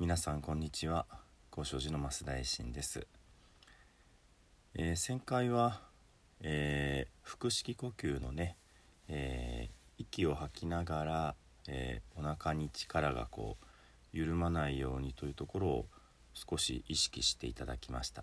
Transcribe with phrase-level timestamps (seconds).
[0.00, 1.06] 皆さんこんにちは。
[1.50, 3.04] 高尚寺の増大臣です、
[4.76, 5.80] えー、前回は、
[6.40, 8.54] えー、腹式呼吸のね、
[9.08, 11.34] えー、息を吐きながら、
[11.66, 13.66] えお腹に力がこう
[14.16, 15.86] 緩まないようにというところを
[16.32, 18.22] 少し意識していただきました、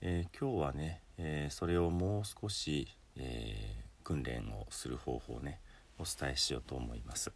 [0.00, 5.60] え今日はね、えそれをもう少し、え訓練をする方法をね
[6.00, 7.30] お伝えしようと思います、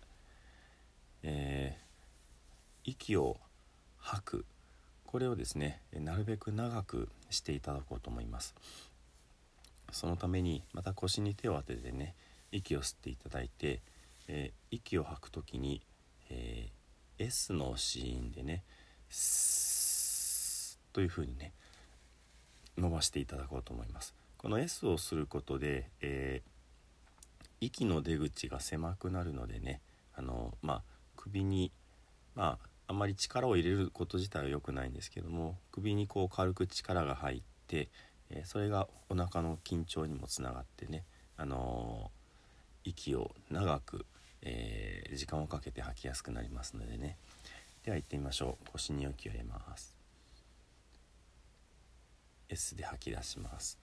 [1.22, 1.89] えー、
[2.84, 3.38] 息を
[3.98, 4.44] 吐く。
[5.06, 8.54] これをですねなるべく長くしていただこうと思います。
[9.92, 12.14] そのためにまた腰に手を当ててね
[12.52, 13.80] 息を吸っていただいて、
[14.28, 15.82] えー、息を吐く時に、
[16.30, 18.62] えー、S のシーンでね
[19.08, 21.52] スというふうにね
[22.78, 24.14] 伸ばしていただこうと思います。
[24.38, 26.50] この S をすることで、えー
[27.60, 29.80] 息の出口が狭くなるのでね
[30.14, 30.82] あのまあ
[31.16, 31.72] 首に
[32.34, 37.86] まああまり力を入れること自体は良くないんですけども首にこう軽く力が入って、
[38.30, 41.04] えー、それがお腹の緊張にもつながってね、
[41.36, 44.06] あのー、息を長く、
[44.42, 47.16] えー、時間をかけて吐きやすくなりますのでね。
[47.84, 48.70] では行ってみましょう。
[48.72, 49.96] 腰に息を入れます。
[52.48, 53.78] S で吐き出します。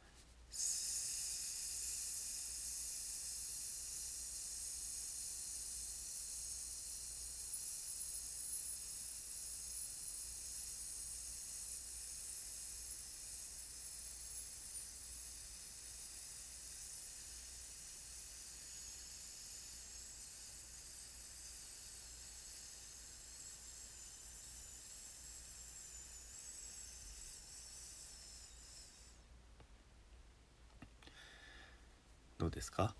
[32.47, 32.95] どうですか、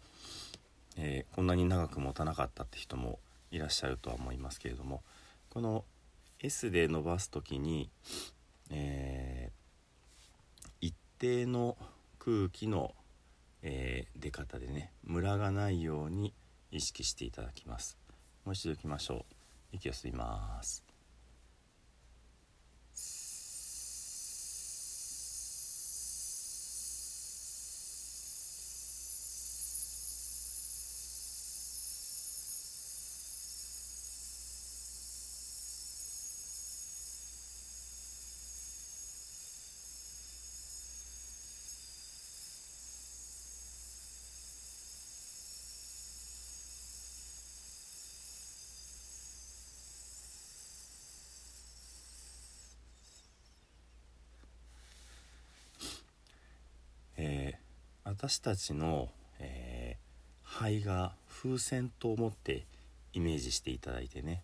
[0.98, 3.18] えー、こんなに長く持たなかったって人も
[3.50, 5.04] いらっしゃるとは思いますけれども
[5.50, 5.86] この
[6.42, 7.90] S で伸ばす時に、
[8.70, 11.78] えー、一定の
[12.20, 12.94] 空気の、
[13.62, 16.34] えー、出方でねムラがないように
[16.72, 17.98] 意識していただきます。
[18.44, 19.26] もう一度いきましょう。
[19.72, 20.87] 息を吸います。
[58.20, 62.66] 私たちの、えー、肺が風船と思って
[63.14, 64.42] イメージしていただいてね。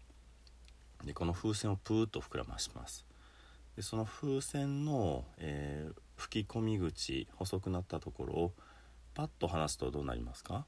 [1.03, 3.03] でこの風船をプーッと膨らまします。
[3.75, 8.51] でその風船の、えー、吹き込み口細くなったところを
[9.15, 10.67] パッと離すとどうなりますか？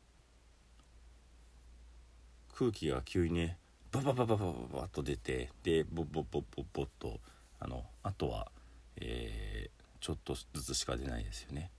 [2.56, 3.60] 空気が急にね
[3.92, 7.20] バババババババッと出てでボッボッボッボッボッと
[7.60, 8.48] あのあとは、
[8.98, 11.70] えー、ちょっとずつしか出ないですよね。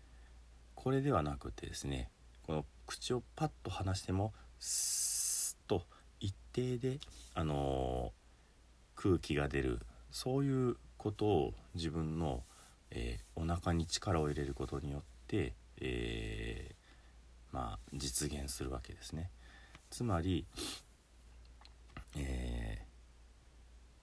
[0.86, 2.12] これではなくてですね
[2.44, 5.82] この口をパッと離してもスッと
[6.20, 7.00] 一定で、
[7.34, 9.80] あのー、空気が出る
[10.12, 12.44] そういうことを自分の、
[12.92, 16.76] えー、お腹に力を入れることによって、えー、
[17.52, 19.32] まあ、実現するわけですね。
[19.90, 20.46] つまり、
[22.16, 22.86] え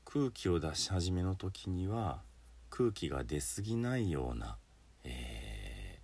[0.04, 2.24] 空気を出し始めの時には
[2.70, 4.58] 空気が出過ぎないような、
[5.06, 5.33] え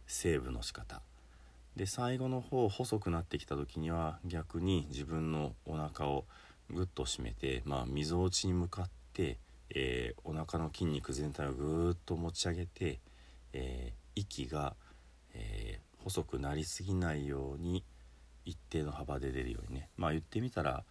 [0.09, 1.02] セーブの仕方。
[1.75, 6.25] で最後の方細くなってきた時には逆に自分のお腹を
[6.70, 9.38] ぐっと締めて、まあ、みぞおちに向かって、
[9.69, 13.00] えー、お腹の筋肉全体をぐーっと持ち上げて、
[13.53, 14.75] えー、息が、
[15.34, 17.84] えー、細くなりすぎないように
[18.46, 19.90] 一定の幅で出るようにね。
[19.96, 20.84] まあ言ってみたら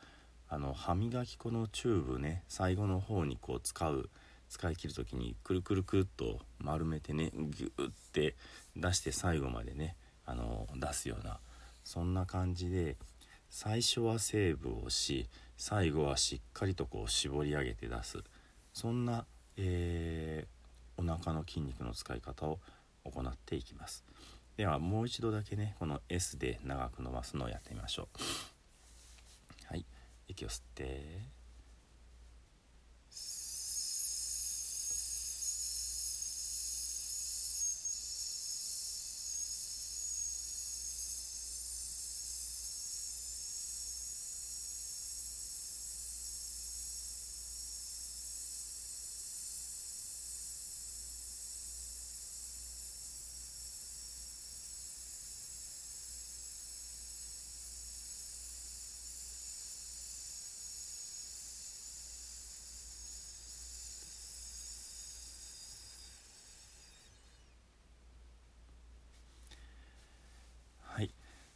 [0.48, 4.08] あの歯磨き粉のチューブね最後の方にこう使う
[4.48, 8.34] 使い切る時にくるくるくるっと丸めてねギューって
[8.76, 11.38] 出して最後までねあの出すような
[11.84, 12.96] そんな感じで
[13.50, 18.18] 最初はセーブをし最後はしっかりとこう絞り上げて出す。
[18.72, 22.60] そんな、えー、お腹の筋肉の使い方を
[23.04, 24.04] 行っていきます。
[24.56, 28.18] ではもう一度だけねこの S で長く伸ばすのをやってみましょう。
[29.66, 29.84] はい。
[30.28, 31.37] 息を吸って。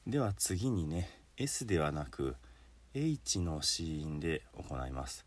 [0.07, 2.35] では次にね S ではなく
[2.93, 5.25] H の子音で行います、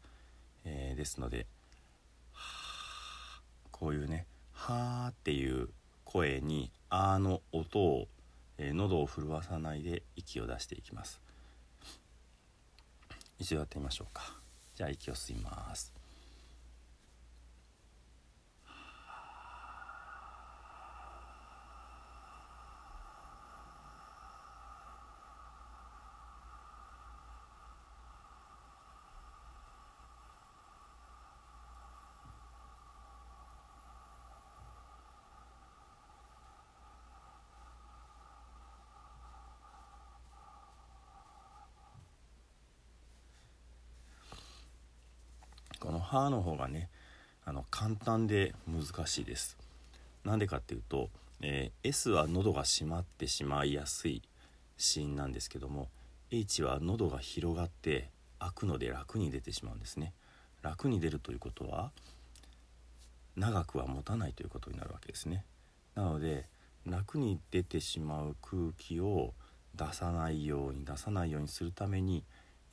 [0.66, 1.45] えー、ですので
[3.72, 5.69] こういうね「はー」っていう
[6.04, 8.10] 声に「あ」の音を、
[8.57, 11.21] えー、喉を震わさないで息を出していきます。
[13.39, 14.38] 一度やってみましょうか。
[14.75, 15.94] じゃあ息を吸います。
[46.06, 46.90] この「」方がね
[47.46, 49.57] あの簡単で難しいです。
[50.24, 51.10] なんでかっていうと、
[51.42, 54.24] えー、S は喉が閉まってしまいやすい
[54.78, 55.90] シーンなんですけども
[56.31, 58.10] H は喉が広がって
[58.40, 60.13] 開くので楽に出てしまうんですね。
[60.62, 61.92] 楽に出るということは
[63.36, 65.46] 長くは持たないということになるわけですね。
[65.94, 66.46] なので
[66.86, 69.34] 楽に出てしまう空気を
[69.75, 72.24] 出さないように出さないようにするために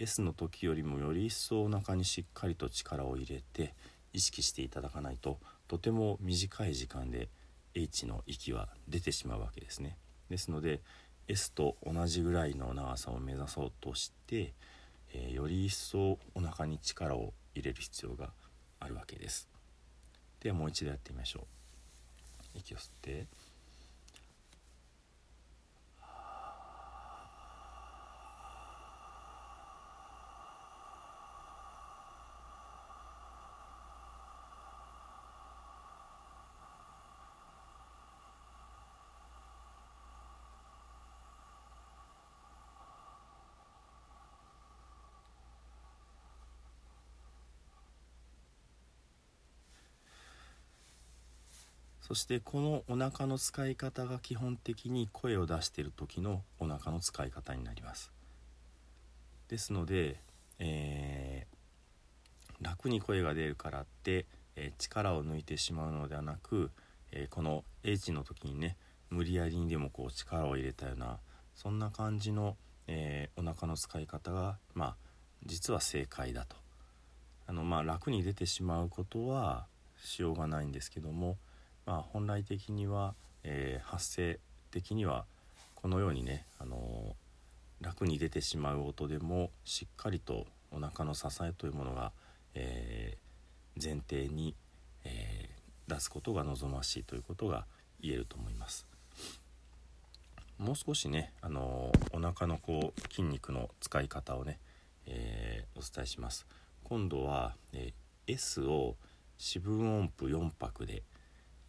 [0.03, 3.73] S の時よりもより一層お腹にしっかりと力を入れて
[4.13, 5.39] 意識していただかないと
[5.69, 7.29] とても短い時間で
[7.75, 9.97] H の息は出てしまうわけですね。
[10.29, 10.81] ですので
[11.29, 14.53] S と同じぐらいの長さを目指そうとして、
[15.15, 18.33] えー、より一層お腹に力を入れる必要が
[18.81, 19.49] あるわけです。
[20.41, 21.47] ではもう一度やってみましょ
[22.55, 22.59] う。
[22.59, 23.27] 息を吸って。
[52.13, 58.13] そしてこのお腹の使い方が基本的に声を出している時のお腹の使い方になります。
[59.49, 60.21] ですので、
[60.59, 64.27] えー、楽に声が出るからって、
[64.57, 66.71] えー、力を抜いてしまうのではなく、
[67.13, 68.77] えー、この H の時にね
[69.09, 71.19] 無理やりにでもこう力を入れたような
[71.55, 74.97] そんな感じの、えお腹の使い方がまあ
[75.47, 76.59] 実は正解だと。
[77.47, 79.65] あのまあ楽に出てしまうことは
[80.05, 81.39] しようがないんですけども
[81.87, 83.15] まあ、本来的には、
[83.45, 84.39] えー、発声
[84.71, 85.25] 的には
[85.75, 92.13] このようにね、あのー、楽に出てしまう音でもしっかりとお腹の支えというものが、
[92.55, 94.55] えー、前提に、
[95.05, 95.49] え
[95.89, 97.67] 出すことが望ましいということが
[98.01, 98.87] 言えると思います。
[100.59, 104.59] もう少しね、あのお腹のこう筋肉の使い方をね、
[105.07, 106.47] えお伝えします。
[106.85, 107.93] 今度は、え
[108.29, 108.95] S を
[109.39, 111.03] 四分音符4拍で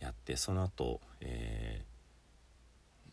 [0.03, 1.81] やってその後、え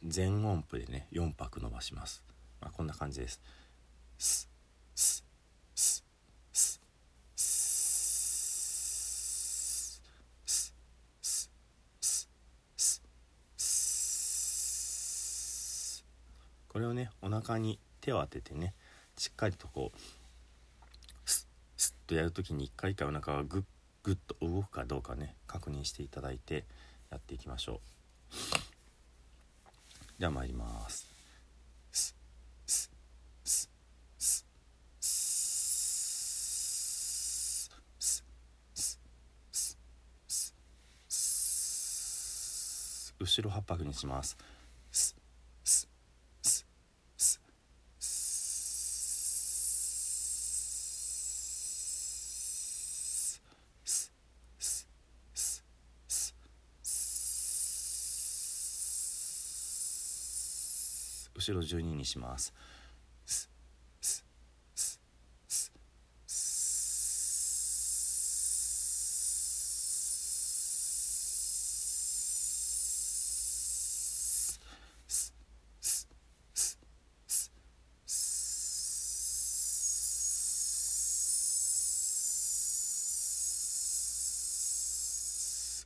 [0.04, 2.24] ー、全音符でね4拍伸ばします、
[2.60, 3.40] まあ、こんな感じです。
[4.18, 4.48] ス
[4.96, 5.24] ス
[5.76, 6.04] ス
[6.56, 6.82] ス
[16.68, 18.74] これをねお腹に手を当ててね
[19.16, 19.98] しっかりとこう
[21.24, 21.46] ス
[21.78, 23.62] ッスッとやるときに一回一回お腹がグッ
[24.02, 26.64] グッと動くかどうかね確認していただいて
[27.10, 27.80] やっていきましょ
[30.18, 30.20] う。
[30.20, 31.10] では参ります。
[43.22, 44.38] 後ろ八拍にします
[61.40, 62.52] 後ろ12にします。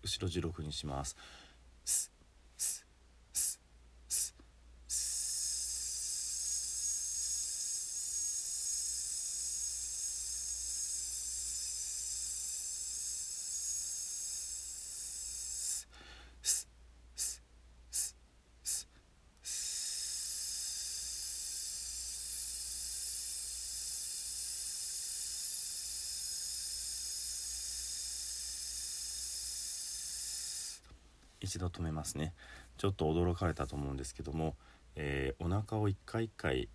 [0.03, 1.17] 後ろ16にします
[31.45, 32.35] 一度止めますね。
[32.77, 34.57] ちょっと驚かれたと思うんですけども、
[34.97, 36.69] えー、お腹を一回一回、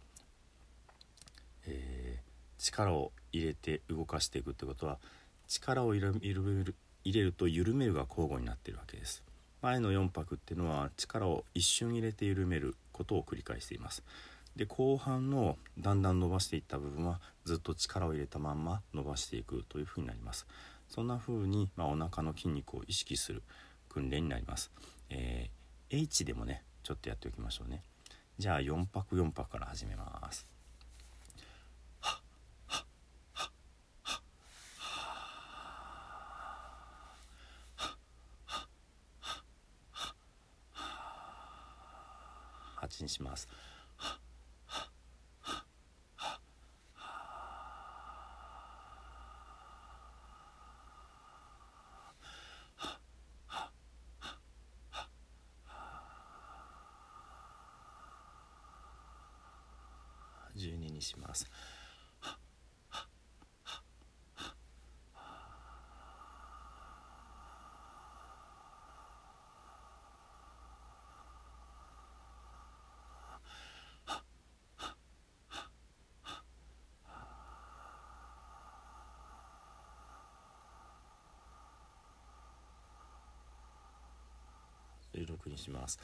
[1.67, 4.97] えー、力を入れて動かしていくってことは
[5.47, 9.23] 力を入れる入れると緩めるが交互になってるわけです。
[9.61, 14.03] 前の4拍っていうのは力を一瞬入れて緩めることを繰り返しています。
[14.55, 20.47] で後半のだんだん伸ばしていった部分はずっと力を入れたまんま伸ばしていくというふうになります。
[20.89, 23.43] そんな風に、まあ、お腹の筋肉を意識する。
[23.89, 24.71] 訓練になります、
[25.09, 27.83] えー、H でもねちょっとやっておきましょうね。
[28.39, 30.47] じゃあ4拍4拍から始めます。
[42.81, 43.47] 8にします
[60.59, 61.49] 12にします。
[85.19, 85.99] 16にします。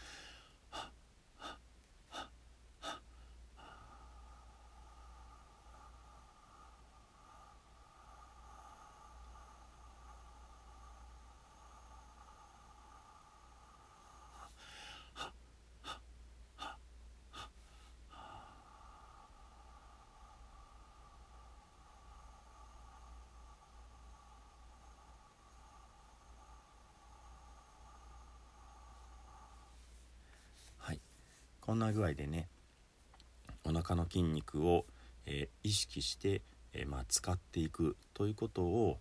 [31.65, 32.47] こんな具合でね
[33.63, 34.85] お腹の筋肉を、
[35.25, 36.41] えー、意識して、
[36.73, 38.99] えー、まあ、使っていくということを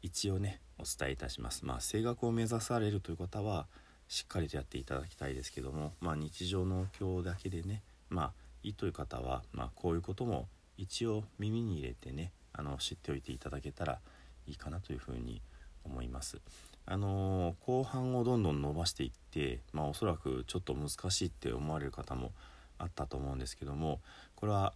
[0.00, 1.66] 一応ねお伝えいたします。
[1.66, 3.66] まあ、声楽を目指されるという方は
[4.08, 10.48] しっかりとやっていただきたいですけども、まあ、日常の今日だけでね、まあ、いいという方は、まあ、こういうことも
[10.78, 13.98] 一応耳に入れてねあの知っておいていただけたら
[14.46, 15.42] いいかなというふうに
[15.84, 16.40] 思います。
[16.90, 22.32] あのー、後半をどんどん伸ばしていって、まあ、おそらくちょっと難しいって思われる方も
[22.78, 24.00] あったと思うんですけども
[24.36, 24.72] これは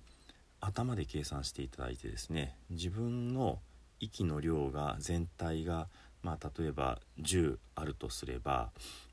[0.60, 3.60] 頭で計算していただいてですね自分の
[3.98, 5.88] 息の量が全体が、
[6.22, 8.68] まあ、例えば10あるとすれば、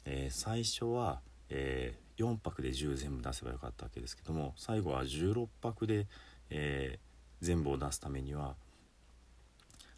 [0.05, 6.05] えー、最初は、えー、4拍で10全部出せばよかったわけですけども最後は16拍で、
[6.49, 8.55] えー、全部を出すためには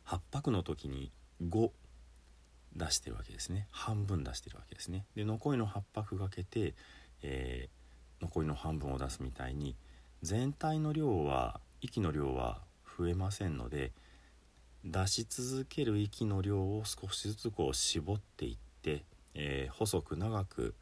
[0.05, 1.11] 8拍の時に
[1.43, 1.71] 5
[2.75, 6.73] 出してるわけですね半分出してるわけですねで残りの8拍かけて、
[7.21, 9.75] えー、残りの半分を出すみたいに
[10.21, 12.61] 全体の量は息の量は
[12.97, 13.91] 増えませんので
[14.83, 19.03] 出し続ける息の量を少しずつこう絞っていって、
[19.35, 20.73] えー、細く長く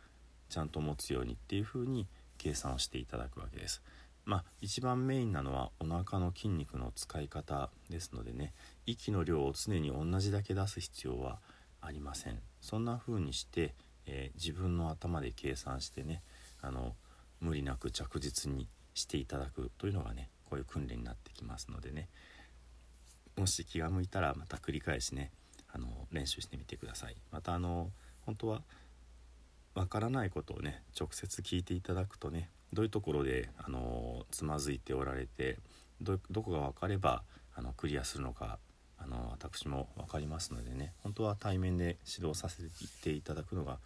[0.49, 3.81] ちゃんと持つようにっていう風に計算をしていただくわけです。
[4.25, 8.53] まあ一番メインなのはお腹の筋肉の使い方ですのでね
[8.85, 11.39] 息の量を常に同じだけ出す必要は
[11.81, 12.39] ありません。
[12.61, 13.73] そんな風にして、
[14.05, 16.21] えー、自分の頭で計算してね
[16.61, 16.95] あの
[17.39, 22.09] 無理なく着実にしていただくというのがねこういう訓練になってきますのでね。
[23.37, 25.31] もし気が向いたらまた繰り返しね
[25.71, 27.15] あの練習してみてください。
[27.31, 27.91] またあの
[28.25, 28.61] 本当は
[29.75, 35.57] わからないことをね直接聞いていただくとねどういうところであのつまずいておられて
[36.01, 37.23] どこが分かれば
[37.55, 38.59] あのクリアするのか
[39.01, 42.63] あの私も分かりますのでね本当は対面で指導させ
[43.01, 43.77] ていただくのが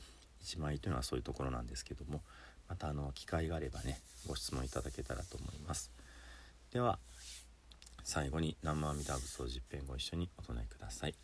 [0.41, 2.21] 一番いいというのはそういうところなんですけども
[2.67, 5.91] またあの機会があればねご質問いただけたらと思います。
[6.71, 6.97] では
[8.03, 11.15] 最後に南無阿弥陀仏を十遍ご一緒にお唱えください。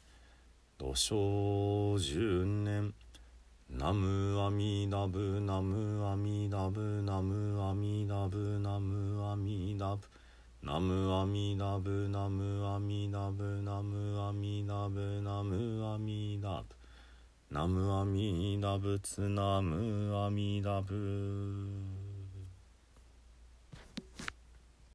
[0.77, 2.93] 土生十年
[3.69, 10.01] ナムアミダブナムアミダブナムアミダブナムアミダブ
[10.61, 16.75] ナムアミダブナムアミダブナムアミダブナムアミダブ。
[17.49, 21.88] ナムアミダブツナムアミダブ。